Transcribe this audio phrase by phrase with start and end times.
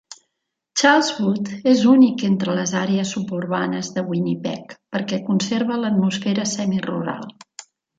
[0.81, 7.35] Charleswood és únic entre les àrees suburbanes de Winnipeg perquè conserva l"atmosfera semi-rural.